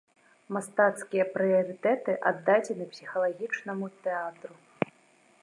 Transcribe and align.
Мастацкія 0.55 1.25
прыярытэты 1.35 2.11
аддадзены 2.31 2.85
псіхалагічнаму 2.95 3.85
тэатру. 4.09 4.53